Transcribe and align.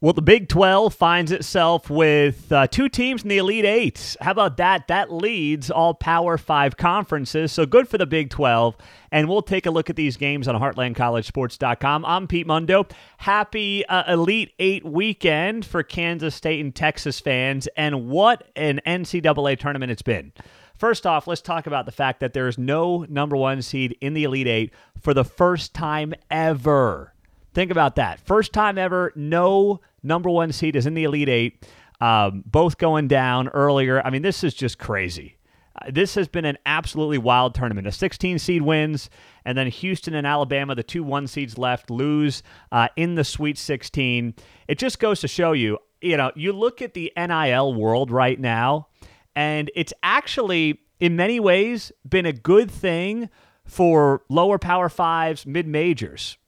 Well, 0.00 0.12
the 0.12 0.22
Big 0.22 0.48
12 0.48 0.94
finds 0.94 1.32
itself 1.32 1.90
with 1.90 2.52
uh, 2.52 2.68
two 2.68 2.88
teams 2.88 3.24
in 3.24 3.30
the 3.30 3.38
Elite 3.38 3.64
Eight. 3.64 4.16
How 4.20 4.30
about 4.30 4.56
that? 4.58 4.86
That 4.86 5.12
leads 5.12 5.72
all 5.72 5.92
Power 5.92 6.38
Five 6.38 6.76
conferences. 6.76 7.50
So 7.50 7.66
good 7.66 7.88
for 7.88 7.98
the 7.98 8.06
Big 8.06 8.30
12. 8.30 8.76
And 9.10 9.28
we'll 9.28 9.42
take 9.42 9.66
a 9.66 9.72
look 9.72 9.90
at 9.90 9.96
these 9.96 10.16
games 10.16 10.46
on 10.46 10.54
HeartlandCollegeSports.com. 10.54 12.04
I'm 12.04 12.28
Pete 12.28 12.46
Mundo. 12.46 12.86
Happy 13.16 13.84
uh, 13.86 14.12
Elite 14.12 14.52
Eight 14.60 14.84
weekend 14.84 15.66
for 15.66 15.82
Kansas 15.82 16.36
State 16.36 16.60
and 16.60 16.72
Texas 16.72 17.18
fans. 17.18 17.66
And 17.76 18.08
what 18.08 18.52
an 18.54 18.80
NCAA 18.86 19.58
tournament 19.58 19.90
it's 19.90 20.02
been. 20.02 20.32
First 20.76 21.08
off, 21.08 21.26
let's 21.26 21.40
talk 21.40 21.66
about 21.66 21.86
the 21.86 21.92
fact 21.92 22.20
that 22.20 22.34
there 22.34 22.46
is 22.46 22.56
no 22.56 23.04
number 23.08 23.36
one 23.36 23.62
seed 23.62 23.98
in 24.00 24.14
the 24.14 24.22
Elite 24.22 24.46
Eight 24.46 24.72
for 25.00 25.12
the 25.12 25.24
first 25.24 25.74
time 25.74 26.14
ever. 26.30 27.14
Think 27.58 27.72
about 27.72 27.96
that. 27.96 28.20
First 28.20 28.52
time 28.52 28.78
ever, 28.78 29.12
no 29.16 29.80
number 30.04 30.30
one 30.30 30.52
seed 30.52 30.76
is 30.76 30.86
in 30.86 30.94
the 30.94 31.02
Elite 31.02 31.28
Eight, 31.28 31.66
um, 32.00 32.44
both 32.46 32.78
going 32.78 33.08
down 33.08 33.48
earlier. 33.48 34.00
I 34.00 34.10
mean, 34.10 34.22
this 34.22 34.44
is 34.44 34.54
just 34.54 34.78
crazy. 34.78 35.38
Uh, 35.74 35.90
this 35.90 36.14
has 36.14 36.28
been 36.28 36.44
an 36.44 36.56
absolutely 36.66 37.18
wild 37.18 37.56
tournament. 37.56 37.88
A 37.88 37.90
16 37.90 38.38
seed 38.38 38.62
wins, 38.62 39.10
and 39.44 39.58
then 39.58 39.66
Houston 39.66 40.14
and 40.14 40.24
Alabama, 40.24 40.76
the 40.76 40.84
two 40.84 41.02
one 41.02 41.26
seeds 41.26 41.58
left, 41.58 41.90
lose 41.90 42.44
uh, 42.70 42.86
in 42.94 43.16
the 43.16 43.24
Sweet 43.24 43.58
16. 43.58 44.34
It 44.68 44.78
just 44.78 45.00
goes 45.00 45.18
to 45.22 45.26
show 45.26 45.50
you, 45.50 45.78
you 46.00 46.16
know, 46.16 46.30
you 46.36 46.52
look 46.52 46.80
at 46.80 46.94
the 46.94 47.12
NIL 47.16 47.74
world 47.74 48.12
right 48.12 48.38
now, 48.38 48.86
and 49.34 49.68
it's 49.74 49.92
actually, 50.04 50.82
in 51.00 51.16
many 51.16 51.40
ways, 51.40 51.90
been 52.08 52.24
a 52.24 52.32
good 52.32 52.70
thing 52.70 53.28
for 53.64 54.22
lower 54.28 54.58
power 54.58 54.88
fives, 54.88 55.44
mid 55.44 55.66
majors 55.66 56.38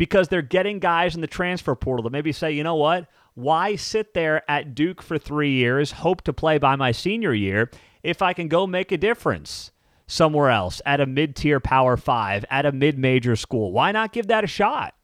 because 0.00 0.28
they're 0.28 0.40
getting 0.40 0.78
guys 0.78 1.14
in 1.14 1.20
the 1.20 1.26
transfer 1.26 1.74
portal 1.74 2.02
that 2.02 2.10
maybe 2.10 2.32
say, 2.32 2.50
you 2.50 2.64
know 2.64 2.74
what? 2.74 3.06
Why 3.34 3.76
sit 3.76 4.14
there 4.14 4.50
at 4.50 4.74
Duke 4.74 5.02
for 5.02 5.18
three 5.18 5.50
years, 5.50 5.92
hope 5.92 6.22
to 6.22 6.32
play 6.32 6.56
by 6.56 6.74
my 6.74 6.90
senior 6.90 7.34
year, 7.34 7.70
if 8.02 8.22
I 8.22 8.32
can 8.32 8.48
go 8.48 8.66
make 8.66 8.92
a 8.92 8.96
difference 8.96 9.72
somewhere 10.06 10.48
else 10.48 10.80
at 10.86 11.02
a 11.02 11.06
mid 11.06 11.36
tier 11.36 11.60
power 11.60 11.98
five, 11.98 12.46
at 12.48 12.64
a 12.64 12.72
mid 12.72 12.98
major 12.98 13.36
school? 13.36 13.72
Why 13.72 13.92
not 13.92 14.14
give 14.14 14.28
that 14.28 14.42
a 14.42 14.46
shot? 14.46 14.94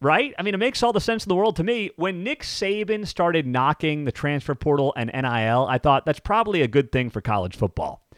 Right? 0.00 0.34
I 0.38 0.42
mean, 0.42 0.54
it 0.54 0.58
makes 0.58 0.82
all 0.82 0.94
the 0.94 1.02
sense 1.02 1.26
in 1.26 1.28
the 1.28 1.36
world 1.36 1.56
to 1.56 1.62
me. 1.62 1.90
When 1.96 2.24
Nick 2.24 2.44
Saban 2.44 3.06
started 3.06 3.46
knocking 3.46 4.06
the 4.06 4.12
transfer 4.12 4.54
portal 4.54 4.94
and 4.96 5.10
NIL, 5.12 5.66
I 5.68 5.76
thought 5.76 6.06
that's 6.06 6.18
probably 6.18 6.62
a 6.62 6.68
good 6.68 6.90
thing 6.92 7.10
for 7.10 7.20
college 7.20 7.56
football. 7.56 8.08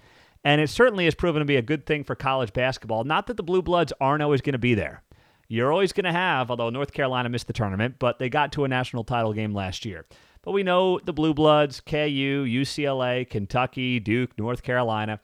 And 0.44 0.60
it 0.60 0.70
certainly 0.70 1.06
has 1.06 1.16
proven 1.16 1.40
to 1.40 1.46
be 1.46 1.56
a 1.56 1.62
good 1.62 1.84
thing 1.84 2.04
for 2.04 2.14
college 2.14 2.52
basketball. 2.52 3.02
Not 3.02 3.26
that 3.26 3.36
the 3.36 3.42
Blue 3.42 3.60
Bloods 3.60 3.92
aren't 4.00 4.22
always 4.22 4.40
going 4.40 4.52
to 4.52 4.58
be 4.58 4.74
there 4.74 5.02
you're 5.50 5.72
always 5.72 5.92
going 5.92 6.04
to 6.04 6.12
have, 6.12 6.48
although 6.48 6.70
North 6.70 6.92
Carolina 6.92 7.28
missed 7.28 7.48
the 7.48 7.52
tournament, 7.52 7.96
but 7.98 8.20
they 8.20 8.28
got 8.28 8.52
to 8.52 8.64
a 8.64 8.68
national 8.68 9.02
title 9.02 9.32
game 9.32 9.52
last 9.52 9.84
year. 9.84 10.06
But 10.42 10.52
we 10.52 10.62
know 10.62 11.00
the 11.00 11.12
Blue 11.12 11.34
Bloods, 11.34 11.80
KU, 11.80 12.46
UCLA, 12.46 13.28
Kentucky, 13.28 13.98
Duke, 13.98 14.38
North 14.38 14.62
Carolina, 14.62 15.18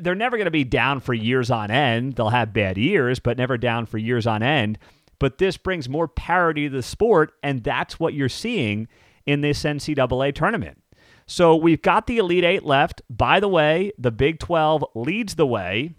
they're 0.00 0.14
never 0.14 0.38
going 0.38 0.46
to 0.46 0.50
be 0.50 0.64
down 0.64 1.00
for 1.00 1.12
years 1.12 1.50
on 1.50 1.70
end. 1.70 2.14
They'll 2.14 2.30
have 2.30 2.54
bad 2.54 2.78
years, 2.78 3.18
but 3.18 3.36
never 3.36 3.58
down 3.58 3.84
for 3.84 3.98
years 3.98 4.26
on 4.26 4.42
end. 4.42 4.78
But 5.18 5.36
this 5.36 5.58
brings 5.58 5.90
more 5.90 6.08
parity 6.08 6.68
to 6.68 6.74
the 6.74 6.82
sport, 6.82 7.32
and 7.42 7.62
that's 7.62 8.00
what 8.00 8.14
you're 8.14 8.30
seeing 8.30 8.88
in 9.26 9.42
this 9.42 9.62
NCAA 9.62 10.34
tournament. 10.34 10.82
So 11.26 11.54
we've 11.54 11.82
got 11.82 12.06
the 12.06 12.16
Elite 12.16 12.44
Eight 12.44 12.64
left. 12.64 13.02
By 13.10 13.40
the 13.40 13.48
way, 13.48 13.92
the 13.98 14.10
Big 14.10 14.38
12 14.38 14.84
leads 14.94 15.34
the 15.34 15.46
way 15.46 15.94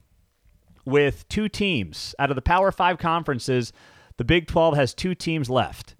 with 0.85 1.27
two 1.29 1.49
teams. 1.49 2.15
Out 2.19 2.29
of 2.29 2.35
the 2.35 2.41
Power 2.41 2.71
Five 2.71 2.97
conferences, 2.97 3.73
the 4.17 4.25
Big 4.25 4.47
12 4.47 4.75
has 4.75 4.93
two 4.93 5.15
teams 5.15 5.49
left. 5.49 5.95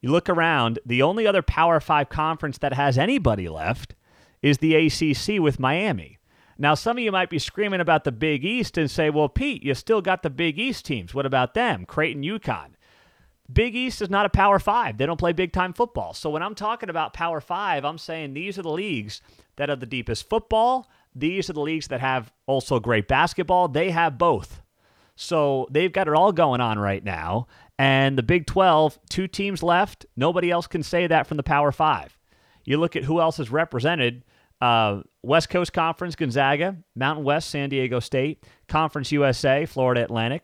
You 0.00 0.10
look 0.10 0.28
around, 0.28 0.78
the 0.84 1.02
only 1.02 1.26
other 1.26 1.42
Power 1.42 1.80
Five 1.80 2.08
conference 2.08 2.58
that 2.58 2.74
has 2.74 2.98
anybody 2.98 3.48
left 3.48 3.94
is 4.42 4.58
the 4.58 4.74
ACC 4.74 5.40
with 5.40 5.58
Miami. 5.58 6.18
Now, 6.58 6.74
some 6.74 6.98
of 6.98 7.02
you 7.02 7.10
might 7.10 7.30
be 7.30 7.38
screaming 7.38 7.80
about 7.80 8.04
the 8.04 8.12
Big 8.12 8.44
East 8.44 8.78
and 8.78 8.90
say, 8.90 9.10
well, 9.10 9.28
Pete, 9.28 9.64
you 9.64 9.74
still 9.74 10.02
got 10.02 10.22
the 10.22 10.30
Big 10.30 10.58
East 10.58 10.84
teams. 10.84 11.14
What 11.14 11.26
about 11.26 11.54
them? 11.54 11.84
Creighton, 11.86 12.22
UConn. 12.22 12.74
Big 13.52 13.74
East 13.74 14.00
is 14.00 14.10
not 14.10 14.26
a 14.26 14.30
Power 14.30 14.58
Five. 14.58 14.96
They 14.96 15.06
don't 15.06 15.18
play 15.18 15.32
big 15.32 15.52
time 15.52 15.72
football. 15.72 16.14
So 16.14 16.30
when 16.30 16.42
I'm 16.42 16.54
talking 16.54 16.88
about 16.88 17.12
Power 17.12 17.40
Five, 17.40 17.84
I'm 17.84 17.98
saying 17.98 18.32
these 18.32 18.58
are 18.58 18.62
the 18.62 18.70
leagues 18.70 19.20
that 19.56 19.68
are 19.68 19.76
the 19.76 19.86
deepest 19.86 20.28
football, 20.28 20.88
these 21.14 21.48
are 21.48 21.52
the 21.52 21.60
leagues 21.60 21.88
that 21.88 22.00
have 22.00 22.32
also 22.46 22.80
great 22.80 23.08
basketball. 23.08 23.68
They 23.68 23.90
have 23.90 24.18
both. 24.18 24.62
So 25.16 25.68
they've 25.70 25.92
got 25.92 26.08
it 26.08 26.14
all 26.14 26.32
going 26.32 26.60
on 26.60 26.78
right 26.78 27.04
now. 27.04 27.46
And 27.78 28.18
the 28.18 28.22
Big 28.22 28.46
12, 28.46 28.98
two 29.08 29.26
teams 29.28 29.62
left. 29.62 30.06
Nobody 30.16 30.50
else 30.50 30.66
can 30.66 30.82
say 30.82 31.06
that 31.06 31.26
from 31.26 31.36
the 31.36 31.42
Power 31.42 31.72
Five. 31.72 32.18
You 32.64 32.78
look 32.78 32.96
at 32.96 33.04
who 33.04 33.20
else 33.20 33.38
is 33.38 33.50
represented 33.50 34.24
uh, 34.60 35.02
West 35.22 35.50
Coast 35.50 35.72
Conference, 35.72 36.16
Gonzaga, 36.16 36.76
Mountain 36.94 37.24
West, 37.24 37.50
San 37.50 37.68
Diego 37.68 38.00
State, 38.00 38.44
Conference 38.68 39.12
USA, 39.12 39.66
Florida 39.66 40.02
Atlantic. 40.02 40.42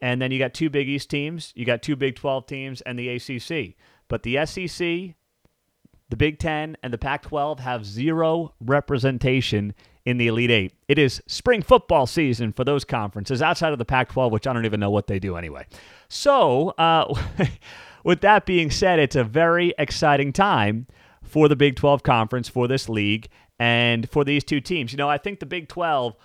And 0.00 0.20
then 0.20 0.30
you 0.30 0.38
got 0.38 0.54
two 0.54 0.70
Big 0.70 0.88
East 0.88 1.10
teams, 1.10 1.52
you 1.54 1.64
got 1.64 1.82
two 1.82 1.94
Big 1.94 2.16
12 2.16 2.46
teams, 2.46 2.80
and 2.80 2.98
the 2.98 3.08
ACC. 3.08 3.76
But 4.08 4.22
the 4.22 4.44
SEC, 4.46 5.14
the 6.08 6.16
Big 6.16 6.38
10, 6.38 6.76
and 6.82 6.92
the 6.92 6.98
Pac 6.98 7.22
12 7.22 7.60
have 7.60 7.86
zero 7.86 8.54
representation 8.60 9.74
in 10.04 10.16
the 10.18 10.26
Elite 10.26 10.50
Eight. 10.50 10.74
It 10.88 10.98
is 10.98 11.22
spring 11.26 11.62
football 11.62 12.06
season 12.06 12.52
for 12.52 12.64
those 12.64 12.84
conferences 12.84 13.40
outside 13.40 13.72
of 13.72 13.78
the 13.78 13.84
Pac 13.84 14.10
12, 14.10 14.32
which 14.32 14.46
I 14.46 14.52
don't 14.52 14.64
even 14.64 14.80
know 14.80 14.90
what 14.90 15.06
they 15.06 15.18
do 15.18 15.36
anyway. 15.36 15.66
So, 16.08 16.70
uh, 16.70 17.14
with 18.04 18.20
that 18.22 18.46
being 18.46 18.70
said, 18.70 18.98
it's 18.98 19.16
a 19.16 19.24
very 19.24 19.74
exciting 19.78 20.32
time 20.32 20.86
for 21.22 21.48
the 21.48 21.56
Big 21.56 21.76
12 21.76 22.02
conference, 22.02 22.48
for 22.48 22.66
this 22.66 22.88
league, 22.88 23.28
and 23.58 24.08
for 24.10 24.24
these 24.24 24.42
two 24.44 24.60
teams. 24.60 24.92
You 24.92 24.98
know, 24.98 25.08
I 25.08 25.18
think 25.18 25.40
the 25.40 25.46
Big 25.46 25.68
12, 25.68 26.16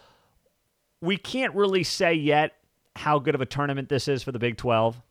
we 1.01 1.17
can't 1.17 1.53
really 1.53 1.83
say 1.83 2.13
yet 2.13 2.53
how 2.95 3.19
good 3.19 3.35
of 3.35 3.41
a 3.41 3.45
tournament 3.45 3.89
this 3.89 4.07
is 4.07 4.23
for 4.23 4.31
the 4.31 4.39
Big 4.39 4.57
12. 4.57 5.01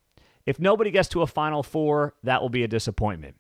If 0.45 0.59
nobody 0.59 0.91
gets 0.91 1.09
to 1.11 1.23
a 1.23 1.27
Final 1.27 1.63
Four, 1.63 2.15
that 2.25 2.43
will 2.43 2.49
be 2.49 2.65
a 2.65 2.69
disappointment. 2.69 3.37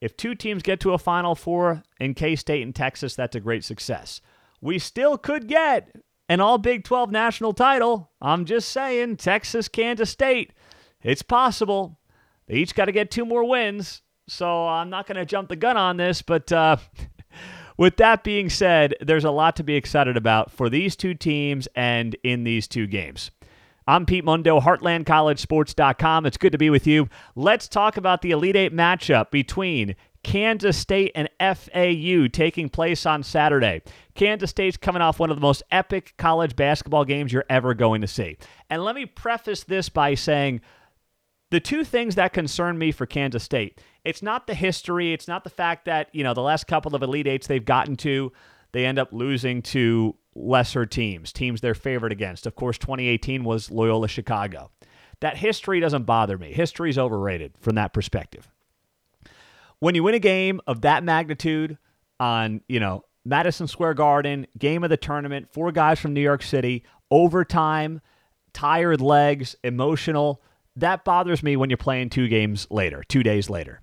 If 0.00 0.16
two 0.16 0.34
teams 0.34 0.62
get 0.62 0.80
to 0.80 0.92
a 0.92 0.98
Final 0.98 1.34
Four 1.34 1.82
in 2.00 2.14
K 2.14 2.36
State 2.36 2.62
and 2.62 2.74
Texas, 2.74 3.14
that's 3.14 3.36
a 3.36 3.40
great 3.40 3.64
success 3.64 4.20
we 4.64 4.78
still 4.78 5.18
could 5.18 5.46
get 5.46 5.94
an 6.26 6.40
all 6.40 6.56
Big 6.56 6.84
12 6.84 7.12
national 7.12 7.52
title. 7.52 8.10
I'm 8.22 8.46
just 8.46 8.70
saying, 8.70 9.18
Texas, 9.18 9.68
Kansas 9.68 10.08
State, 10.08 10.54
it's 11.02 11.20
possible. 11.20 12.00
They 12.46 12.54
each 12.54 12.74
got 12.74 12.86
to 12.86 12.92
get 12.92 13.10
two 13.10 13.26
more 13.26 13.44
wins. 13.44 14.00
So 14.26 14.66
I'm 14.66 14.88
not 14.88 15.06
going 15.06 15.18
to 15.18 15.26
jump 15.26 15.50
the 15.50 15.56
gun 15.56 15.76
on 15.76 15.98
this, 15.98 16.22
but 16.22 16.50
uh, 16.50 16.78
with 17.76 17.98
that 17.98 18.24
being 18.24 18.48
said, 18.48 18.94
there's 19.02 19.26
a 19.26 19.30
lot 19.30 19.54
to 19.56 19.62
be 19.62 19.74
excited 19.74 20.16
about 20.16 20.50
for 20.50 20.70
these 20.70 20.96
two 20.96 21.12
teams 21.12 21.68
and 21.76 22.16
in 22.24 22.44
these 22.44 22.66
two 22.66 22.86
games. 22.86 23.30
I'm 23.86 24.06
Pete 24.06 24.24
Mundo, 24.24 24.60
HeartlandCollegeSports.com. 24.60 26.24
It's 26.24 26.38
good 26.38 26.52
to 26.52 26.58
be 26.58 26.70
with 26.70 26.86
you. 26.86 27.10
Let's 27.36 27.68
talk 27.68 27.98
about 27.98 28.22
the 28.22 28.30
Elite 28.30 28.56
Eight 28.56 28.72
matchup 28.72 29.30
between 29.30 29.94
Kansas 30.24 30.76
State 30.76 31.12
and 31.14 31.28
FAU 31.38 32.26
taking 32.32 32.68
place 32.68 33.06
on 33.06 33.22
Saturday. 33.22 33.82
Kansas 34.14 34.50
State's 34.50 34.76
coming 34.76 35.02
off 35.02 35.20
one 35.20 35.30
of 35.30 35.36
the 35.36 35.42
most 35.42 35.62
epic 35.70 36.14
college 36.16 36.56
basketball 36.56 37.04
games 37.04 37.32
you're 37.32 37.44
ever 37.48 37.74
going 37.74 38.00
to 38.00 38.08
see. 38.08 38.36
And 38.70 38.82
let 38.82 38.96
me 38.96 39.06
preface 39.06 39.62
this 39.62 39.88
by 39.88 40.14
saying 40.14 40.62
the 41.50 41.60
two 41.60 41.84
things 41.84 42.16
that 42.16 42.32
concern 42.32 42.78
me 42.78 42.90
for 42.90 43.06
Kansas 43.06 43.44
State 43.44 43.80
it's 44.04 44.22
not 44.22 44.46
the 44.46 44.54
history, 44.54 45.14
it's 45.14 45.28
not 45.28 45.44
the 45.44 45.50
fact 45.50 45.86
that, 45.86 46.08
you 46.12 46.24
know, 46.24 46.34
the 46.34 46.42
last 46.42 46.66
couple 46.66 46.94
of 46.94 47.02
Elite 47.02 47.26
Eights 47.26 47.46
they've 47.46 47.64
gotten 47.64 47.96
to, 47.96 48.32
they 48.72 48.84
end 48.84 48.98
up 48.98 49.12
losing 49.12 49.62
to 49.62 50.14
lesser 50.34 50.84
teams, 50.84 51.32
teams 51.32 51.62
they're 51.62 51.74
favored 51.74 52.12
against. 52.12 52.46
Of 52.46 52.54
course, 52.54 52.76
2018 52.76 53.44
was 53.44 53.70
Loyola 53.70 54.08
Chicago. 54.08 54.70
That 55.20 55.38
history 55.38 55.80
doesn't 55.80 56.04
bother 56.04 56.36
me. 56.36 56.52
History's 56.52 56.98
overrated 56.98 57.54
from 57.60 57.76
that 57.76 57.94
perspective 57.94 58.50
when 59.84 59.94
you 59.94 60.02
win 60.02 60.14
a 60.14 60.18
game 60.18 60.62
of 60.66 60.80
that 60.80 61.04
magnitude 61.04 61.76
on, 62.18 62.62
you 62.68 62.80
know, 62.80 63.04
Madison 63.26 63.66
Square 63.66 63.92
Garden, 63.94 64.46
game 64.58 64.82
of 64.82 64.88
the 64.88 64.96
tournament, 64.96 65.52
four 65.52 65.72
guys 65.72 65.98
from 65.98 66.14
New 66.14 66.22
York 66.22 66.42
City, 66.42 66.84
overtime, 67.10 68.00
tired 68.54 69.02
legs, 69.02 69.54
emotional, 69.62 70.40
that 70.74 71.04
bothers 71.04 71.42
me 71.42 71.54
when 71.56 71.68
you're 71.68 71.76
playing 71.76 72.08
two 72.08 72.28
games 72.28 72.66
later, 72.70 73.04
two 73.08 73.22
days 73.22 73.50
later. 73.50 73.82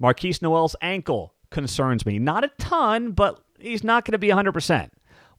Markquis 0.00 0.40
Nowell's 0.40 0.76
ankle 0.80 1.34
concerns 1.50 2.06
me. 2.06 2.20
Not 2.20 2.44
a 2.44 2.52
ton, 2.60 3.10
but 3.10 3.42
he's 3.58 3.82
not 3.82 4.04
going 4.04 4.12
to 4.12 4.18
be 4.18 4.28
100%. 4.28 4.90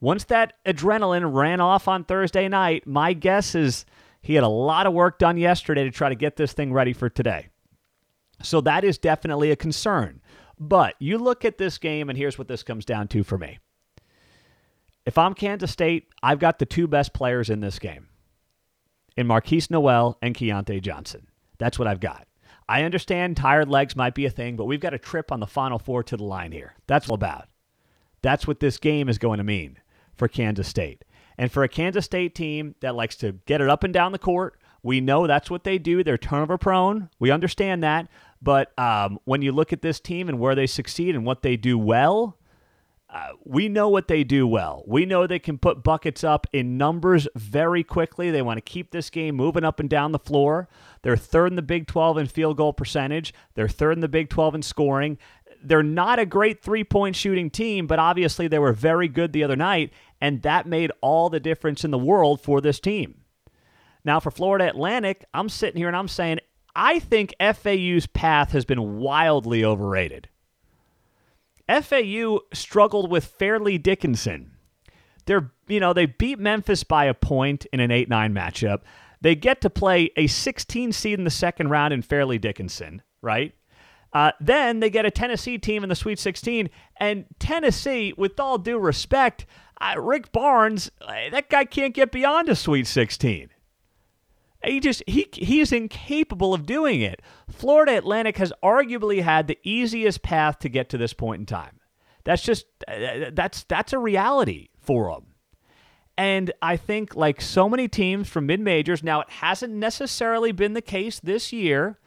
Once 0.02 0.26
that 0.26 0.52
adrenaline 0.66 1.34
ran 1.34 1.62
off 1.62 1.88
on 1.88 2.04
Thursday 2.04 2.50
night, 2.50 2.86
my 2.86 3.14
guess 3.14 3.56
is 3.56 3.86
he 4.22 4.36
had 4.36 4.44
a 4.44 4.50
lot 4.50 4.86
of 4.86 4.92
work 4.92 5.18
done 5.18 5.38
yesterday 5.38 5.86
to 5.86 5.92
try 5.92 6.10
to 6.10 6.16
get 6.16 6.36
this 6.36 6.52
thing 6.52 6.74
ready 6.74 6.92
for 6.92 7.10
today. 7.10 7.48
So 8.42 8.62
that 8.62 8.84
is 8.84 8.98
definitely 8.98 9.52
a 9.52 9.56
concern. 9.56 10.22
But 10.60 10.96
you 11.00 11.18
look 11.18 11.46
at 11.46 11.58
this 11.58 11.78
game, 11.78 12.10
and 12.10 12.18
here's 12.18 12.38
what 12.38 12.48
this 12.48 12.64
comes 12.64 12.86
down 12.86 13.08
to 13.10 13.24
for 13.24 13.38
me. 13.38 13.60
If 15.06 15.18
I'm 15.18 15.34
Kansas 15.34 15.72
State, 15.72 16.08
I've 16.22 16.40
got 16.40 16.60
the 16.60 16.66
two 16.66 16.88
best 16.88 17.14
players 17.14 17.50
in 17.50 17.60
this 17.60 17.80
game 17.80 18.08
in 19.18 19.28
Markquis 19.28 19.70
Nowell 19.70 20.18
and 20.22 20.36
Keyontae 20.36 20.82
Johnson. 20.82 21.28
That's 21.58 21.78
what 21.78 21.88
I've 21.88 22.00
got. 22.00 22.28
I 22.68 22.84
understand 22.84 23.36
tired 23.36 23.68
legs 23.68 23.96
might 23.96 24.16
be 24.16 24.26
a 24.26 24.30
thing, 24.30 24.56
but 24.56 24.66
we've 24.66 24.80
got 24.80 24.94
a 24.94 25.00
trip 25.00 25.32
on 25.32 25.40
the 25.40 25.48
final 25.48 25.78
four 25.78 26.04
to 26.04 26.18
the 26.18 26.24
line 26.24 26.52
here. 26.52 26.76
That's 26.88 27.10
all 27.10 27.16
about. 27.16 27.48
That's 28.22 28.48
what 28.48 28.62
this 28.62 28.78
game 28.78 29.10
is 29.10 29.18
going 29.18 29.38
to 29.38 29.44
mean 29.44 29.80
for 30.16 30.28
Kansas 30.28 30.68
State. 30.68 31.04
And 31.38 31.52
for 31.52 31.64
a 31.64 31.70
Kansas 31.70 32.06
State 32.06 32.36
team 32.36 32.76
that 32.80 32.96
likes 32.96 33.18
to 33.18 33.34
get 33.46 33.60
it 33.60 33.70
up 33.70 33.84
and 33.84 33.94
down 33.94 34.14
the 34.14 34.20
court, 34.20 34.58
we 34.84 35.00
know 35.00 35.26
that's 35.26 35.50
what 35.50 35.64
they 35.64 35.78
do. 35.78 36.04
They're 36.04 36.18
turnover 36.18 36.58
prone. 36.58 37.10
We 37.18 37.32
understand 37.32 37.84
that. 37.84 38.10
But 38.42 38.78
um, 38.78 39.18
when 39.24 39.42
you 39.42 39.54
look 39.54 39.72
at 39.72 39.82
this 39.82 40.02
team 40.02 40.28
and 40.28 40.38
where 40.38 40.54
they 40.54 40.68
succeed 40.68 41.16
and 41.16 41.26
what 41.26 41.42
they 41.42 41.56
do 41.56 41.78
well, 41.78 42.38
uh, 43.10 43.30
we 43.46 43.70
know 43.70 43.88
what 43.88 44.08
they 44.08 44.24
do 44.24 44.48
well. 44.48 44.84
We 44.88 45.06
know 45.06 45.28
they 45.28 45.40
can 45.40 45.60
put 45.60 45.84
buckets 45.84 46.24
up 46.24 46.48
in 46.52 46.78
numbers 46.78 47.28
very 47.36 47.84
quickly. 47.84 48.32
They 48.32 48.42
want 48.42 48.58
to 48.58 48.62
keep 48.62 48.92
this 48.92 49.12
game 49.12 49.36
moving 49.36 49.64
up 49.64 49.80
and 49.80 49.88
down 49.90 50.12
the 50.12 50.20
floor. 50.20 50.68
They're 51.04 51.16
third 51.16 51.52
in 51.52 51.56
the 51.56 51.62
Big 51.62 51.86
12 51.86 52.18
in 52.18 52.28
field 52.28 52.58
goal 52.58 52.74
percentage, 52.74 53.34
they're 53.54 53.70
third 53.70 53.94
in 53.94 54.00
the 54.00 54.08
Big 54.08 54.30
12 54.30 54.56
in 54.56 54.62
scoring. 54.64 55.20
They're 55.64 55.84
not 55.84 56.20
a 56.20 56.26
great 56.26 56.62
three 56.62 56.84
point 56.84 57.16
shooting 57.16 57.50
team, 57.50 57.88
but 57.88 58.00
obviously 58.00 58.48
they 58.48 58.60
were 58.60 58.74
very 58.74 59.08
good 59.08 59.32
the 59.32 59.44
other 59.44 59.56
night, 59.56 59.94
and 60.20 60.42
that 60.42 60.66
made 60.66 60.92
all 61.00 61.30
the 61.30 61.40
difference 61.40 61.86
in 61.86 61.92
the 61.92 61.98
world 62.00 62.42
for 62.42 62.60
this 62.60 62.80
team. 62.80 63.23
Now, 64.06 64.20
for 64.20 64.32
Florida 64.32 64.68
Atlantic, 64.68 65.26
I'm 65.34 65.50
sitting 65.50 65.78
here 65.78 65.88
and 65.88 65.96
I'm 65.96 66.08
saying, 66.08 66.40
I 66.76 67.00
think 67.00 67.36
FAU's 67.40 68.08
path 68.08 68.52
has 68.52 68.66
been 68.66 68.98
wildly 68.98 69.64
overrated. 69.64 70.30
FAU 71.70 72.40
struggled 72.54 73.10
with 73.10 73.26
Fairleigh 73.26 73.78
Dickinson. 73.78 74.52
They're, 75.26 75.52
you 75.68 75.80
know, 75.80 75.94
they 75.94 76.06
beat 76.06 76.40
Memphis 76.40 76.84
by 76.84 77.06
a 77.06 77.14
point 77.14 77.66
in 77.72 77.80
an 77.80 77.92
8 77.92 78.10
9 78.10 78.34
matchup. 78.34 78.82
They 79.22 79.36
get 79.36 79.62
to 79.62 79.70
play 79.70 80.12
a 80.18 80.28
16 80.28 80.92
seed 80.92 81.18
in 81.18 81.24
the 81.24 81.30
second 81.30 81.70
round 81.70 81.94
in 81.94 82.02
Fairleigh 82.02 82.40
Dickinson, 82.40 83.02
right? 83.22 83.56
Uh, 84.12 84.32
then 84.40 84.80
they 84.80 84.90
get 84.90 85.06
a 85.06 85.12
Tennessee 85.12 85.58
team 85.58 85.82
in 85.82 85.90
the 85.90 85.96
Sweet 85.96 86.20
16. 86.20 86.70
And 86.98 87.26
Tennessee, 87.40 88.14
with 88.18 88.40
all 88.40 88.58
due 88.58 88.78
respect, 88.78 89.46
uh, 89.80 89.96
Rick 89.98 90.32
Barnes, 90.34 90.92
uh, 91.02 91.30
that 91.32 91.50
guy 91.50 91.66
can't 91.66 91.94
get 91.94 92.12
beyond 92.12 92.50
a 92.50 92.56
Sweet 92.56 92.86
16. 92.86 93.50
He 94.66 94.80
just 94.80 95.04
he 95.08 95.28
he's 95.34 95.72
incapable 95.72 96.54
of 96.54 96.66
doing 96.66 97.02
it. 97.02 97.22
Florida 97.50 97.98
Atlantic 97.98 98.38
has 98.38 98.54
arguably 98.64 99.22
had 99.22 99.48
the 99.48 99.60
easiest 99.64 100.22
path 100.22 100.60
to 100.60 100.70
get 100.70 100.90
to 100.90 100.98
this 100.98 101.14
point 101.14 101.42
in 101.42 101.46
time. 101.46 101.80
That's 102.24 102.42
just 102.42 102.66
uh, 102.88 103.32
that's 103.34 103.64
that's 103.66 103.94
a 103.94 104.00
reality 104.00 104.70
for 104.80 105.14
them. 105.14 105.34
And 106.18 106.52
I 106.62 106.78
think 106.78 107.16
like 107.16 107.42
so 107.42 107.68
many 107.68 107.88
teams 107.88 108.30
from 108.30 108.46
mid 108.46 108.60
majors, 108.60 109.04
now 109.04 109.22
it 109.22 109.30
hasn't 109.30 109.74
necessarily 109.74 110.52
been 110.52 110.74
the 110.74 110.82
case 110.82 111.20
this 111.20 111.52
year, 111.52 112.00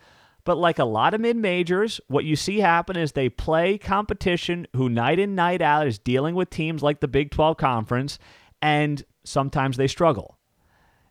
but 0.45 0.57
like 0.57 0.79
a 0.79 0.85
lot 0.85 1.13
of 1.13 1.21
mid 1.21 1.37
majors, 1.37 2.01
what 2.07 2.25
you 2.25 2.37
see 2.37 2.61
happen 2.61 2.97
is 2.97 3.13
they 3.13 3.29
play 3.29 3.79
competition 3.79 4.67
who 4.75 4.89
night 4.89 5.19
in 5.19 5.35
night 5.35 5.61
out 5.61 5.87
is 5.87 5.99
dealing 5.99 6.35
with 6.35 6.51
teams 6.51 6.83
like 6.83 7.01
the 7.01 7.09
Big 7.09 7.31
12 7.31 7.57
conference 7.57 8.19
and 8.63 9.05
sometimes 9.25 9.77
they 9.77 9.89
struggle. 9.89 10.36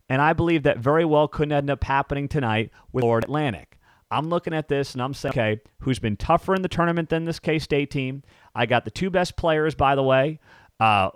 And 0.07 0.21
I 0.21 0.33
believe 0.33 0.63
that 0.63 0.77
very 0.77 1.05
well 1.05 1.27
could 1.27 1.51
end 1.51 1.69
up 1.69 1.83
happening 1.83 2.27
tonight 2.27 2.71
with 2.91 3.01
Florida 3.01 3.25
Atlantic. 3.25 3.79
I'm 4.11 4.29
looking 4.29 4.53
at 4.53 4.67
this 4.67 4.93
and 4.93 5.01
I'm 5.01 5.15
saying, 5.15 5.33
okay, 5.33 5.61
who's 5.79 5.97
been 5.97 6.15
tougher 6.15 6.53
in 6.53 6.61
the 6.61 6.67
tournament 6.67 7.09
than 7.09 7.25
this 7.25 7.39
K 7.39 7.57
State 7.57 7.89
team? 7.89 8.21
I 8.53 8.67
got 8.67 8.85
the 8.85 8.91
two 8.91 9.09
best 9.09 9.35
players, 9.35 9.73
by 9.73 9.95
the 9.95 10.03
way 10.03 10.39
uh, 10.79 11.09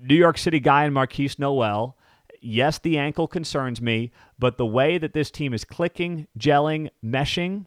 New 0.00 0.14
York 0.14 0.38
City 0.38 0.60
guy 0.60 0.84
and 0.84 0.94
Markquis 0.94 1.38
Nowell. 1.38 1.96
Yes, 2.40 2.78
the 2.78 2.98
ankle 2.98 3.28
concerns 3.28 3.80
me, 3.80 4.10
but 4.38 4.58
the 4.58 4.66
way 4.66 4.98
that 4.98 5.12
this 5.12 5.30
team 5.30 5.54
is 5.54 5.64
clicking, 5.64 6.26
gelling, 6.36 6.90
meshing, 7.04 7.66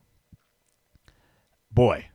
boy, 1.72 2.08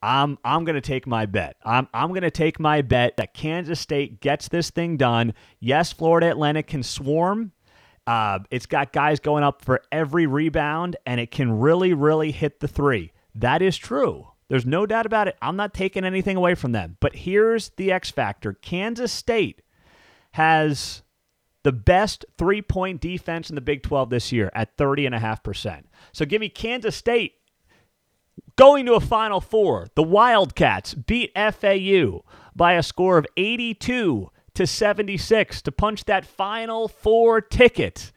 I'm 0.00 0.38
I'm 0.42 0.64
going 0.64 0.74
to 0.74 0.80
take 0.80 1.06
my 1.06 1.26
bet. 1.26 1.56
I'm 1.64 1.88
I'm 1.92 2.08
going 2.08 2.22
to 2.22 2.30
take 2.30 2.58
my 2.58 2.80
bet 2.80 3.18
that 3.18 3.34
Kansas 3.34 3.78
State 3.78 4.20
gets 4.20 4.48
this 4.48 4.70
thing 4.70 4.96
done. 4.96 5.34
Yes, 5.60 5.92
Florida 5.92 6.30
Atlantic 6.30 6.66
can 6.66 6.82
swarm, 6.82 7.52
uh, 8.06 8.40
it's 8.50 8.66
got 8.66 8.92
guys 8.92 9.20
going 9.20 9.44
up 9.44 9.64
for 9.64 9.80
every 9.90 10.26
rebound, 10.26 10.96
and 11.06 11.20
it 11.20 11.30
can 11.30 11.60
really, 11.60 11.94
really 11.94 12.32
hit 12.32 12.60
the 12.60 12.68
three. 12.68 13.12
That 13.34 13.62
is 13.62 13.76
true. 13.76 14.28
There's 14.48 14.66
no 14.66 14.86
doubt 14.86 15.06
about 15.06 15.28
it. 15.28 15.36
I'm 15.40 15.56
not 15.56 15.72
taking 15.72 16.04
anything 16.04 16.36
away 16.36 16.54
from 16.54 16.72
them. 16.72 16.96
But 17.00 17.16
here's 17.16 17.70
the 17.70 17.90
X 17.92 18.10
factor 18.10 18.52
Kansas 18.52 19.12
State 19.12 19.62
has 20.32 21.02
the 21.62 21.72
best 21.72 22.24
three 22.36 22.60
point 22.60 23.00
defense 23.00 23.48
in 23.48 23.54
the 23.54 23.60
Big 23.60 23.82
12 23.82 24.10
this 24.10 24.32
year 24.32 24.50
at 24.54 24.76
30.5%. 24.76 25.84
So 26.12 26.24
give 26.24 26.40
me 26.40 26.48
Kansas 26.48 26.96
State 26.96 27.34
going 28.56 28.86
to 28.86 28.94
a 28.94 29.00
Final 29.00 29.40
Four. 29.40 29.88
The 29.94 30.02
Wildcats 30.02 30.94
beat 30.94 31.32
FAU 31.34 32.24
by 32.54 32.74
a 32.74 32.82
score 32.82 33.18
of 33.18 33.26
82 33.36 34.30
to 34.54 34.66
76 34.66 35.62
to 35.62 35.72
punch 35.72 36.04
that 36.04 36.24
final 36.24 36.88
four 36.88 37.40
ticket. 37.40 38.12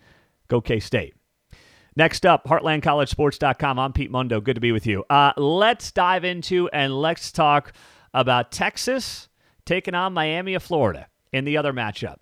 Go 0.48 0.62
K 0.62 0.80
State. 0.80 1.16
Next 1.98 2.26
up, 2.26 2.46
HeartlandCollegeSports.com. 2.46 3.80
I'm 3.80 3.94
Pete 3.94 4.12
Mundo. 4.12 4.42
Good 4.42 4.56
to 4.56 4.62
be 4.62 4.74
with 4.74 4.86
you. 4.86 5.06
Uh, 5.10 5.32
let's 5.38 5.94
dive 5.94 6.26
into 6.26 6.68
and 6.70 6.94
let's 6.94 7.32
talk 7.32 7.72
about 8.14 8.52
Texas 8.52 9.30
taking 9.66 9.96
on 9.96 10.14
Miami 10.14 10.56
of 10.56 10.64
Florida 10.64 11.08
in 11.32 11.46
the 11.46 11.56
other 11.56 11.72
matchup 11.72 12.18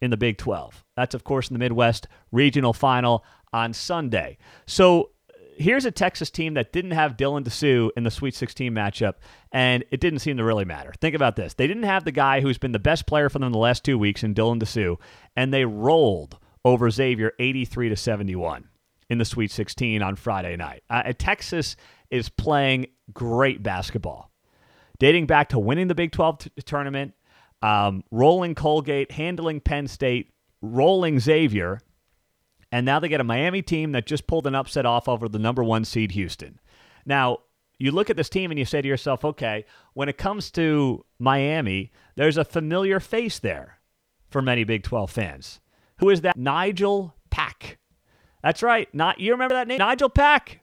in 0.00 0.10
the 0.10 0.16
Big 0.16 0.38
12. 0.38 0.84
That's, 0.96 1.14
of 1.14 1.24
course, 1.24 1.48
in 1.48 1.54
the 1.54 1.58
Midwest 1.58 2.08
Regional 2.32 2.72
Final 2.72 3.22
on 3.52 3.74
Sunday. 3.74 4.38
So 4.66 5.10
here's 5.58 5.84
a 5.84 5.90
Texas 5.90 6.30
team 6.30 6.54
that 6.54 6.72
didn't 6.72 6.92
have 6.92 7.16
Dylan 7.16 7.44
Disu 7.44 7.90
in 7.96 8.04
the 8.04 8.10
Sweet 8.10 8.34
16 8.34 8.72
matchup, 8.72 9.14
and 9.52 9.84
it 9.90 10.00
didn't 10.00 10.20
seem 10.20 10.36
to 10.36 10.44
really 10.44 10.64
matter. 10.64 10.92
Think 11.00 11.14
about 11.14 11.36
this. 11.36 11.54
They 11.54 11.66
didn't 11.66 11.82
have 11.82 12.04
the 12.04 12.12
guy 12.12 12.40
who's 12.40 12.58
been 12.58 12.72
the 12.72 12.78
best 12.78 13.06
player 13.06 13.28
for 13.28 13.38
them 13.38 13.52
the 13.52 13.58
last 13.58 13.84
two 13.84 13.98
weeks 13.98 14.22
in 14.22 14.34
Dylan 14.34 14.60
Disu, 14.62 14.96
and 15.36 15.52
they 15.52 15.64
rolled 15.64 16.38
over 16.64 16.90
Xavier 16.90 17.32
83 17.38 17.90
to 17.90 17.96
71 17.96 18.68
in 19.10 19.18
the 19.18 19.24
Sweet 19.24 19.50
16 19.50 20.02
on 20.02 20.16
Friday 20.16 20.56
night. 20.56 20.82
Uh, 20.88 21.12
Texas 21.18 21.76
is 22.10 22.28
playing 22.28 22.86
great 23.12 23.62
basketball, 23.62 24.30
dating 24.98 25.26
back 25.26 25.48
to 25.50 25.58
winning 25.58 25.88
the 25.88 25.94
Big 25.94 26.12
12 26.12 26.38
t- 26.38 26.50
tournament, 26.64 27.14
um, 27.62 28.04
rolling 28.10 28.54
Colgate, 28.54 29.10
handling 29.10 29.60
Penn 29.60 29.88
State, 29.88 30.32
rolling 30.62 31.18
Xavier, 31.20 31.80
and 32.70 32.84
now 32.84 32.98
they 32.98 33.08
get 33.08 33.20
a 33.20 33.24
Miami 33.24 33.62
team 33.62 33.92
that 33.92 34.06
just 34.06 34.26
pulled 34.26 34.46
an 34.46 34.54
upset 34.54 34.86
off 34.86 35.08
over 35.08 35.28
the 35.28 35.38
number 35.38 35.64
one 35.64 35.84
seed 35.84 36.12
Houston. 36.12 36.60
Now, 37.06 37.38
you 37.78 37.92
look 37.92 38.10
at 38.10 38.16
this 38.16 38.28
team 38.28 38.50
and 38.50 38.58
you 38.58 38.64
say 38.64 38.82
to 38.82 38.88
yourself, 38.88 39.24
okay, 39.24 39.64
when 39.94 40.08
it 40.08 40.18
comes 40.18 40.50
to 40.52 41.04
Miami, 41.18 41.92
there's 42.16 42.36
a 42.36 42.44
familiar 42.44 43.00
face 43.00 43.38
there 43.38 43.78
for 44.28 44.42
many 44.42 44.64
Big 44.64 44.82
12 44.82 45.10
fans. 45.10 45.60
Who 45.98 46.10
is 46.10 46.20
that? 46.22 46.36
Nigel 46.36 47.14
Pack. 47.30 47.78
That's 48.42 48.62
right. 48.62 48.92
Not 48.94 49.20
you 49.20 49.32
remember 49.32 49.54
that 49.54 49.68
name? 49.68 49.78
Nigel 49.78 50.08
Pack. 50.08 50.60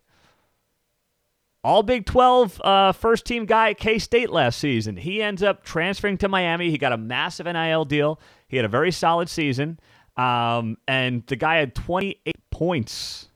All 1.63 1.81
Big 1.83 2.05
12 2.05 2.61
uh, 2.61 2.91
first 2.91 3.25
team 3.25 3.45
guy 3.45 3.71
at 3.71 3.79
K 3.79 3.97
State 3.97 4.29
last 4.29 4.59
season. 4.59 4.97
He 4.97 5.21
ends 5.21 5.41
up 5.41 5.63
transferring 5.63 6.17
to 6.19 6.29
Miami. 6.29 6.69
He 6.69 6.77
got 6.77 6.93
a 6.93 6.97
massive 6.97 7.47
NIL 7.47 7.85
deal. 7.85 8.19
He 8.47 8.57
had 8.57 8.65
a 8.65 8.69
very 8.69 8.91
solid 8.91 9.29
season. 9.29 9.79
Um, 10.17 10.77
and 10.87 11.25
the 11.27 11.35
guy 11.35 11.57
had 11.57 11.75
28 11.75 12.33
points. 12.51 13.29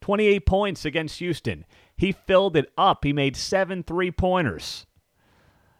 28 0.00 0.46
points 0.46 0.84
against 0.84 1.18
Houston. 1.18 1.64
He 1.96 2.12
filled 2.12 2.56
it 2.56 2.70
up. 2.76 3.04
He 3.04 3.12
made 3.12 3.36
seven 3.36 3.82
three 3.82 4.10
pointers. 4.10 4.86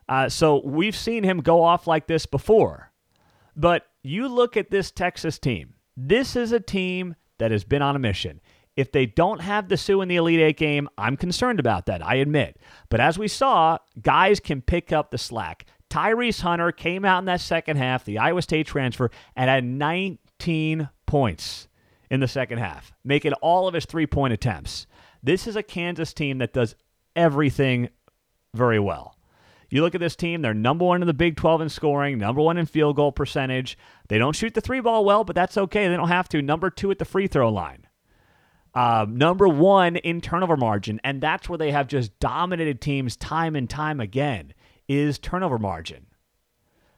Uh, 0.09 0.29
so 0.29 0.63
we've 0.65 0.97
seen 0.97 1.25
him 1.25 1.41
go 1.41 1.63
off 1.63 1.87
like 1.87 2.07
this 2.07 2.27
before. 2.27 2.93
But 3.55 3.87
you 4.03 4.29
look 4.29 4.57
at 4.57 4.71
this 4.71 4.91
Texas 4.91 5.39
team. 5.39 5.75
This 5.97 6.37
is 6.37 6.53
a 6.53 6.61
team 6.61 7.17
that 7.39 7.51
has 7.51 7.65
been 7.65 7.83
on 7.83 7.97
a 7.97 7.99
mission. 7.99 8.41
If 8.77 8.93
they 8.93 9.07
don't 9.07 9.41
have 9.41 9.69
Disu 9.69 10.03
in 10.03 10.09
the 10.09 10.17
Elite 10.17 10.41
Eight 10.41 10.57
game, 10.59 10.89
I'm 10.99 11.17
concerned 11.17 11.59
about 11.59 11.87
that, 11.87 12.05
I 12.07 12.17
admit. 12.17 12.59
But 12.91 13.01
as 13.01 13.19
we 13.19 13.29
saw, 13.29 13.79
guys 14.03 14.39
can 14.39 14.61
pick 14.61 14.93
up 14.93 15.11
the 15.11 15.19
slack. 15.19 15.65
Tyrese 15.89 16.43
Hunter 16.43 16.73
came 16.73 17.05
out 17.05 17.21
in 17.21 17.25
that 17.27 17.41
second 17.41 17.79
half, 17.79 18.05
the 18.05 18.19
Iowa 18.19 18.43
State 18.43 18.67
transfer, 18.67 19.11
and 19.35 19.49
had 19.49 19.65
19 19.65 20.19
18 20.41 20.89
points 21.07 21.69
in 22.11 22.21
the 22.21 22.29
second 22.29 22.59
half, 22.59 22.93
making 23.05 23.33
all 23.35 23.67
of 23.67 23.75
his 23.75 23.85
three 23.85 24.07
point 24.07 24.33
attempts. 24.33 24.87
This 25.23 25.47
is 25.47 25.57
a 25.57 25.63
Kansas 25.63 26.13
team 26.13 26.39
that 26.39 26.53
does 26.53 26.77
everything 27.15 27.89
very 28.55 28.79
well. 28.79 29.17
You 29.69 29.83
look 29.83 29.97
at 29.97 30.01
this 30.01 30.15
team, 30.15 30.43
they're 30.43 30.55
number 30.55 30.85
one 30.85 31.03
in 31.03 31.09
the 31.09 31.15
Big 31.15 31.37
12 31.37 31.63
in 31.63 31.69
scoring, 31.69 32.19
number 32.19 32.41
one 32.41 32.57
in 32.57 32.67
field 32.67 32.95
goal 32.95 33.11
percentage. 33.11 33.77
They 34.09 34.19
don't 34.19 34.37
shoot 34.37 34.55
the 34.55 34.61
three 34.61 34.81
ball 34.81 35.05
well, 35.05 35.25
but 35.25 35.35
that's 35.35 35.59
okay. 35.59 35.89
They 35.89 35.97
don't 35.97 36.09
have 36.09 36.29
to. 36.29 36.41
Number 36.41 36.71
two 36.71 36.91
at 36.93 36.99
the 37.01 37.05
free 37.05 37.27
throw 37.27 37.51
line. 37.51 37.87
Uh, 38.75 39.07
number 39.09 39.49
one 39.49 39.97
in 39.97 40.21
turnover 40.21 40.57
margin, 40.57 41.01
and 41.03 41.21
that's 41.21 41.49
where 41.49 41.59
they 41.59 41.73
have 41.73 41.89
just 41.89 42.17
dominated 42.21 42.81
teams 42.81 43.17
time 43.17 43.57
and 43.57 43.69
time 43.69 44.01
again, 44.01 44.53
is 44.87 45.19
turnover 45.19 45.59
margin. 45.59 46.07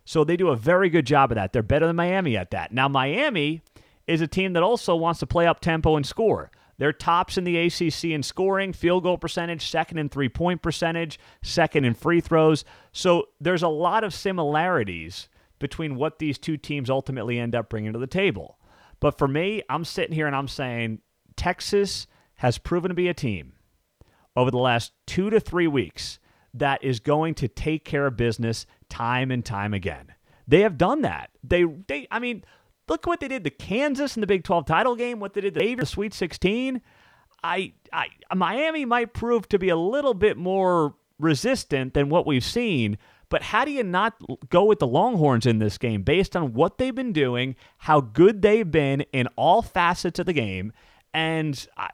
So 0.08 0.24
they 0.24 0.38
do 0.38 0.48
a 0.48 0.56
very 0.56 0.88
good 0.88 1.04
job 1.04 1.32
of 1.32 1.34
that. 1.34 1.52
They're 1.52 1.62
better 1.62 1.86
than 1.86 1.96
Miami 1.96 2.34
at 2.34 2.50
that. 2.52 2.72
Now, 2.72 2.88
Miami 2.88 3.60
is 4.06 4.22
a 4.22 4.26
team 4.26 4.54
that 4.54 4.62
also 4.62 4.96
wants 4.96 5.20
to 5.20 5.26
play 5.26 5.46
up 5.46 5.60
tempo 5.60 5.96
and 5.96 6.06
score. 6.06 6.50
They're 6.78 6.94
tops 6.94 7.36
in 7.36 7.44
the 7.44 7.58
ACC 7.58 8.04
in 8.04 8.22
scoring, 8.22 8.72
field 8.72 9.02
goal 9.02 9.18
percentage, 9.18 9.68
second 9.68 9.98
in 9.98 10.08
three 10.08 10.30
point 10.30 10.62
percentage, 10.62 11.20
second 11.42 11.84
in 11.84 11.92
free 11.92 12.22
throws. 12.22 12.64
So 12.90 13.28
there's 13.38 13.62
a 13.62 13.68
lot 13.68 14.02
of 14.02 14.14
similarities 14.14 15.28
between 15.58 15.94
what 15.94 16.20
these 16.20 16.38
two 16.38 16.56
teams 16.56 16.88
ultimately 16.88 17.38
end 17.38 17.54
up 17.54 17.68
bringing 17.68 17.92
to 17.92 17.98
the 17.98 18.06
table. 18.06 18.58
But 19.00 19.18
for 19.18 19.28
me, 19.28 19.62
I'm 19.68 19.84
sitting 19.84 20.14
here 20.14 20.26
and 20.26 20.34
I'm 20.34 20.48
saying 20.48 21.00
Texas 21.36 22.06
has 22.36 22.56
proven 22.56 22.88
to 22.88 22.94
be 22.94 23.08
a 23.08 23.14
team 23.14 23.52
over 24.34 24.50
the 24.50 24.56
last 24.56 24.92
two 25.06 25.28
to 25.28 25.38
three 25.38 25.66
weeks 25.66 26.18
that 26.58 26.82
is 26.82 27.00
going 27.00 27.34
to 27.34 27.48
take 27.48 27.84
care 27.84 28.06
of 28.06 28.16
business 28.16 28.66
time 28.88 29.30
and 29.30 29.44
time 29.44 29.74
again. 29.74 30.14
They 30.46 30.60
have 30.60 30.78
done 30.78 31.02
that. 31.02 31.30
They, 31.44 31.64
they, 31.64 32.08
I 32.10 32.18
mean, 32.18 32.44
look 32.88 33.06
what 33.06 33.20
they 33.20 33.28
did 33.28 33.44
to 33.44 33.50
Kansas 33.50 34.16
in 34.16 34.20
the 34.20 34.26
Big 34.26 34.44
12 34.44 34.66
title 34.66 34.96
game. 34.96 35.20
What 35.20 35.34
they 35.34 35.42
did 35.42 35.54
to 35.54 35.76
the 35.76 35.86
Sweet 35.86 36.14
16. 36.14 36.80
I, 37.44 37.72
I, 37.92 38.08
Miami 38.34 38.84
might 38.84 39.12
prove 39.12 39.48
to 39.50 39.58
be 39.58 39.68
a 39.68 39.76
little 39.76 40.14
bit 40.14 40.36
more 40.36 40.94
resistant 41.18 41.94
than 41.94 42.08
what 42.08 42.26
we've 42.26 42.44
seen. 42.44 42.98
But 43.28 43.42
how 43.42 43.64
do 43.64 43.70
you 43.70 43.84
not 43.84 44.14
go 44.48 44.64
with 44.64 44.78
the 44.78 44.86
Longhorns 44.86 45.44
in 45.44 45.58
this 45.58 45.76
game 45.76 46.02
based 46.02 46.34
on 46.34 46.54
what 46.54 46.78
they've 46.78 46.94
been 46.94 47.12
doing, 47.12 47.56
how 47.78 48.00
good 48.00 48.40
they've 48.42 48.70
been 48.70 49.02
in 49.12 49.26
all 49.36 49.60
facets 49.60 50.18
of 50.18 50.26
the 50.26 50.32
game, 50.32 50.72
and 51.12 51.66
uh, 51.76 51.88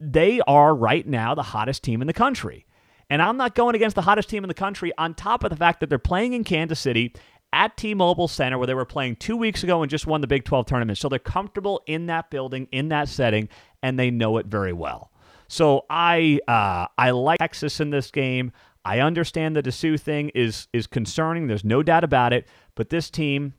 they 0.00 0.40
are 0.46 0.74
right 0.74 1.06
now 1.06 1.34
the 1.34 1.42
hottest 1.42 1.84
team 1.84 2.00
in 2.00 2.06
the 2.06 2.12
country. 2.12 2.66
And 3.10 3.20
I'm 3.20 3.36
not 3.36 3.54
going 3.54 3.74
against 3.74 3.96
the 3.96 4.02
hottest 4.02 4.30
team 4.30 4.44
in 4.44 4.48
the 4.48 4.54
country 4.54 4.92
on 4.96 5.14
top 5.14 5.44
of 5.44 5.50
the 5.50 5.56
fact 5.56 5.80
that 5.80 5.90
they're 5.90 5.98
playing 5.98 6.32
in 6.32 6.44
Kansas 6.44 6.78
City 6.80 7.12
at 7.52 7.76
T-Mobile 7.76 8.28
Center 8.28 8.56
where 8.56 8.68
they 8.68 8.74
were 8.74 8.84
playing 8.84 9.16
2 9.16 9.36
weeks 9.36 9.64
ago 9.64 9.82
and 9.82 9.90
just 9.90 10.06
won 10.06 10.20
the 10.20 10.28
Big 10.28 10.44
12 10.44 10.66
tournament. 10.66 10.96
So 10.96 11.08
they're 11.08 11.18
comfortable 11.18 11.82
in 11.86 12.06
that 12.06 12.30
building, 12.30 12.68
in 12.70 12.88
that 12.90 13.08
setting, 13.08 13.48
and 13.82 13.98
they 13.98 14.10
know 14.10 14.38
it 14.38 14.46
very 14.46 14.72
well. 14.72 15.10
So 15.48 15.84
I 15.90 16.38
uh, 16.46 16.86
I 16.96 17.10
like 17.10 17.40
Texas 17.40 17.80
in 17.80 17.90
this 17.90 18.12
game. 18.12 18.52
I 18.84 19.00
understand 19.00 19.56
the 19.56 19.62
Disu 19.64 20.00
thing 20.00 20.30
is 20.32 20.68
is 20.72 20.86
concerning. 20.86 21.48
There's 21.48 21.64
no 21.64 21.82
doubt 21.82 22.04
about 22.04 22.32
it. 22.32 22.46
But 22.76 22.90
this 22.90 23.10
team 23.10 23.54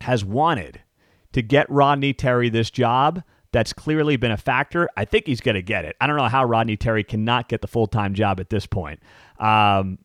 has 0.00 0.24
wanted 0.24 0.80
to 1.32 1.42
get 1.42 1.68
Rodney 1.68 2.12
Terry 2.12 2.48
this 2.48 2.70
job 2.70 3.24
that's 3.52 3.72
clearly 3.72 4.16
been 4.16 4.30
a 4.30 4.36
factor. 4.36 4.88
I 4.96 5.04
think 5.04 5.26
he's 5.26 5.40
going 5.40 5.54
to 5.54 5.62
get 5.62 5.84
it. 5.84 5.96
I 6.00 6.06
don't 6.06 6.16
know 6.16 6.28
how 6.28 6.44
Rodney 6.44 6.76
Terry 6.76 7.04
cannot 7.04 7.48
get 7.48 7.60
the 7.62 7.68
full 7.68 7.86
time 7.86 8.14
job 8.14 8.40
at 8.40 8.50
this 8.50 8.66
point. 8.66 9.00
Um, 9.38 9.98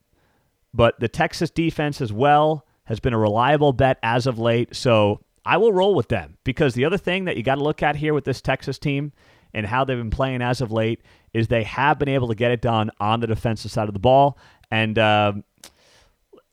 but 0.73 0.99
the 0.99 1.07
Texas 1.07 1.49
defense 1.49 2.01
as 2.01 2.11
well 2.11 2.65
has 2.85 2.99
been 2.99 3.13
a 3.13 3.17
reliable 3.17 3.73
bet 3.73 3.99
as 4.03 4.27
of 4.27 4.39
late. 4.39 4.75
So 4.75 5.21
I 5.45 5.57
will 5.57 5.73
roll 5.73 5.93
with 5.95 6.07
them 6.07 6.37
because 6.43 6.73
the 6.73 6.85
other 6.85 6.97
thing 6.97 7.25
that 7.25 7.37
you 7.37 7.43
got 7.43 7.55
to 7.55 7.63
look 7.63 7.83
at 7.83 7.95
here 7.95 8.13
with 8.13 8.25
this 8.25 8.41
Texas 8.41 8.79
team 8.79 9.11
and 9.53 9.65
how 9.65 9.83
they've 9.83 9.97
been 9.97 10.09
playing 10.09 10.41
as 10.41 10.61
of 10.61 10.71
late 10.71 11.01
is 11.33 11.47
they 11.47 11.63
have 11.63 11.99
been 11.99 12.09
able 12.09 12.27
to 12.29 12.35
get 12.35 12.51
it 12.51 12.61
done 12.61 12.89
on 12.99 13.19
the 13.19 13.27
defensive 13.27 13.71
side 13.71 13.87
of 13.87 13.93
the 13.93 13.99
ball. 13.99 14.37
And 14.71 14.97
uh, 14.97 15.33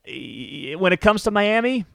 when 0.07 0.93
it 0.93 1.01
comes 1.01 1.23
to 1.23 1.31
Miami, 1.31 1.87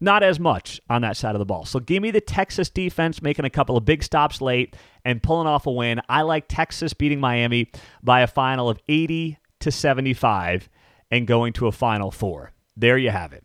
not 0.00 0.22
as 0.22 0.40
much 0.40 0.80
on 0.88 1.02
that 1.02 1.16
side 1.16 1.34
of 1.34 1.38
the 1.38 1.44
ball. 1.44 1.64
So 1.64 1.78
give 1.78 2.02
me 2.02 2.10
the 2.10 2.20
Texas 2.20 2.70
defense 2.70 3.20
making 3.20 3.44
a 3.44 3.50
couple 3.50 3.76
of 3.76 3.84
big 3.84 4.02
stops 4.02 4.40
late 4.40 4.74
and 5.04 5.22
pulling 5.22 5.46
off 5.46 5.66
a 5.66 5.70
win. 5.70 6.00
I 6.08 6.22
like 6.22 6.46
Texas 6.48 6.94
beating 6.94 7.20
Miami 7.20 7.70
by 8.02 8.22
a 8.22 8.26
final 8.26 8.68
of 8.68 8.78
80 8.88 9.38
to 9.60 9.70
75 9.70 10.68
and 11.10 11.26
going 11.26 11.52
to 11.54 11.66
a 11.66 11.72
final 11.72 12.10
four. 12.10 12.52
There 12.76 12.96
you 12.96 13.10
have 13.10 13.32
it. 13.32 13.44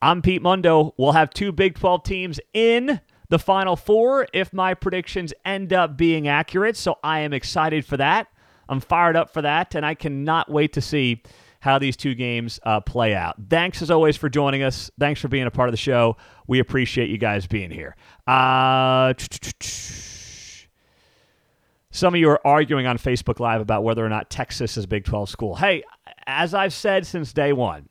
I'm 0.00 0.22
Pete 0.22 0.40
Mundo. 0.40 0.94
We'll 0.96 1.12
have 1.12 1.30
two 1.30 1.52
Big 1.52 1.78
12 1.78 2.02
teams 2.02 2.40
in 2.54 3.00
the 3.28 3.38
final 3.38 3.76
four 3.76 4.26
if 4.32 4.52
my 4.52 4.72
predictions 4.72 5.34
end 5.44 5.72
up 5.72 5.96
being 5.96 6.26
accurate. 6.26 6.76
So 6.76 6.98
I 7.04 7.20
am 7.20 7.34
excited 7.34 7.84
for 7.84 7.98
that. 7.98 8.28
I'm 8.68 8.80
fired 8.80 9.16
up 9.16 9.30
for 9.30 9.42
that, 9.42 9.74
and 9.74 9.84
I 9.84 9.94
cannot 9.94 10.50
wait 10.50 10.72
to 10.74 10.80
see 10.80 11.22
how 11.60 11.78
these 11.78 11.96
two 11.96 12.14
games 12.14 12.58
uh, 12.64 12.80
play 12.80 13.14
out. 13.14 13.36
Thanks 13.48 13.82
as 13.82 13.90
always 13.90 14.16
for 14.16 14.28
joining 14.28 14.62
us. 14.62 14.90
Thanks 14.98 15.20
for 15.20 15.28
being 15.28 15.46
a 15.46 15.50
part 15.50 15.68
of 15.68 15.72
the 15.72 15.78
show. 15.78 16.16
We 16.46 16.58
appreciate 16.58 17.10
you 17.10 17.18
guys 17.18 17.46
being 17.46 17.70
here. 17.70 17.96
Uh, 18.26 19.14
some 21.92 22.14
of 22.14 22.20
you 22.20 22.30
are 22.30 22.40
arguing 22.46 22.86
on 22.86 22.98
Facebook 22.98 23.40
Live 23.40 23.60
about 23.60 23.84
whether 23.84 24.04
or 24.04 24.08
not 24.08 24.30
Texas 24.30 24.76
is 24.76 24.86
Big 24.86 25.04
12 25.04 25.28
school. 25.28 25.54
Hey, 25.56 25.82
as 26.26 26.54
I've 26.54 26.72
said 26.72 27.06
since 27.06 27.32
day 27.32 27.52
one, 27.52 27.88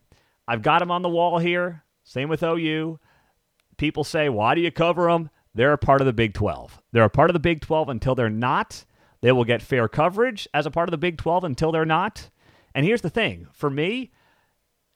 I've 0.47 0.63
got 0.63 0.79
them 0.79 0.89
on 0.89 1.03
the 1.03 1.09
wall 1.09 1.38
here. 1.38 1.83
Same 2.03 2.27
with 2.27 2.41
OU. 2.41 2.99
People 3.77 4.03
say, 4.03 4.29
why 4.29 4.55
do 4.55 4.61
you 4.61 4.71
cover 4.71 5.11
them? 5.11 5.29
They're 5.53 5.73
a 5.73 5.77
part 5.77 6.01
of 6.01 6.07
the 6.07 6.13
Big 6.13 6.33
12. 6.33 6.81
They're 6.91 7.03
a 7.03 7.09
part 7.09 7.29
of 7.29 7.33
the 7.33 7.39
Big 7.39 7.61
12 7.61 7.89
until 7.89 8.15
they're 8.15 8.29
not. 8.29 8.85
They 9.21 9.31
will 9.31 9.43
get 9.43 9.61
fair 9.61 9.88
coverage 9.88 10.47
as 10.53 10.65
a 10.65 10.71
part 10.71 10.89
of 10.89 10.91
the 10.91 10.97
Big 10.97 11.17
12 11.17 11.43
until 11.43 11.71
they're 11.71 11.85
not. 11.85 12.29
And 12.79 12.86
here's 12.86 13.01
the 13.01 13.09
thing 13.09 13.45
for 13.51 13.69
me, 13.69 14.09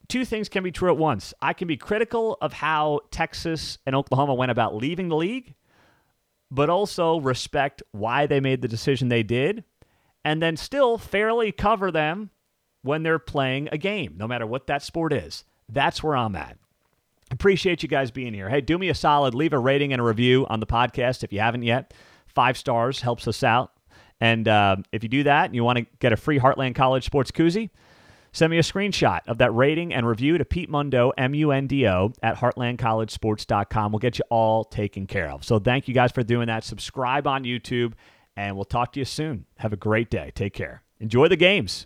two 0.08 0.24
things 0.24 0.48
can 0.48 0.64
be 0.64 0.72
true 0.72 0.90
at 0.90 0.96
once. 0.96 1.34
I 1.42 1.52
can 1.52 1.68
be 1.68 1.76
critical 1.76 2.38
of 2.40 2.54
how 2.54 3.02
Texas 3.12 3.78
and 3.86 3.94
Oklahoma 3.94 4.36
went 4.36 4.52
about 4.52 4.74
leaving 4.74 5.10
the 5.10 5.18
league, 5.18 5.54
but 6.50 6.70
also 6.70 7.20
respect 7.20 7.84
why 7.92 8.26
they 8.26 8.40
made 8.40 8.62
the 8.62 8.70
decision 8.70 9.10
they 9.10 9.22
did, 9.22 9.66
and 10.24 10.42
then 10.42 10.56
still 10.56 10.98
fairly 10.98 11.52
cover 11.52 11.92
them 11.92 12.30
when 12.84 13.04
they're 13.04 13.20
playing 13.20 13.68
a 13.74 13.78
game, 13.78 14.14
no 14.16 14.30
matter 14.30 14.48
what 14.48 14.68
that 14.68 14.82
sport 14.82 15.12
is. 15.12 15.44
That's 15.68 16.02
where 16.02 16.16
I'm 16.16 16.38
at. 16.38 16.58
Appreciate 17.32 17.84
you 17.84 17.90
guys 17.90 18.12
being 18.12 18.34
here. 18.34 18.48
Hey, 18.48 18.62
do 18.62 18.78
me 18.78 18.88
a 18.88 18.96
solid, 18.96 19.36
leave 19.36 19.52
a 19.52 19.60
rating 19.60 19.92
and 19.92 20.00
a 20.00 20.06
review 20.06 20.48
on 20.50 20.62
the 20.62 20.66
podcast 20.66 21.22
if 21.26 21.34
you 21.34 21.42
haven't 21.42 21.64
yet. 21.64 21.94
Five 22.28 22.58
stars 22.58 23.02
helps 23.02 23.28
us 23.28 23.44
out. 23.44 23.73
And 24.24 24.48
uh, 24.48 24.78
if 24.94 25.04
you 25.04 25.10
do 25.10 25.24
that 25.24 25.48
and 25.48 25.56
you 25.56 25.66
want 25.66 25.80
to 25.80 25.86
get 26.00 26.14
a 26.14 26.16
free 26.16 26.40
Heartland 26.40 26.76
College 26.76 27.04
Sports 27.04 27.30
Koozie, 27.30 27.70
send 28.32 28.52
me 28.52 28.58
a 28.58 28.62
screenshot 28.62 29.20
of 29.28 29.40
that 29.40 29.54
rating 29.54 29.94
and 29.94 30.08
review 30.08 30.38
to 30.38 30.46
Pete 30.46 30.70
Mundo, 30.70 31.12
M 31.18 31.34
U 31.34 31.52
N 31.52 31.68
D 31.68 31.86
O, 31.90 32.14
at 32.24 32.38
heartlandcollegesports.com. 32.38 33.92
We'll 33.92 34.00
get 34.00 34.18
you 34.18 34.24
all 34.30 34.64
taken 34.64 35.08
care 35.08 35.30
of. 35.30 35.44
So 35.44 35.60
thank 35.60 35.90
you 35.90 35.94
guys 35.94 36.14
for 36.14 36.24
doing 36.24 36.48
that. 36.48 36.64
Subscribe 36.64 37.28
on 37.28 37.44
YouTube, 37.44 37.96
and 38.38 38.56
we'll 38.56 38.64
talk 38.64 38.94
to 38.94 39.00
you 39.00 39.06
soon. 39.06 39.46
Have 39.58 39.74
a 39.74 39.78
great 39.78 40.10
day. 40.10 40.32
Take 40.34 40.54
care. 40.54 40.84
Enjoy 41.02 41.28
the 41.28 41.36
games. 41.36 41.86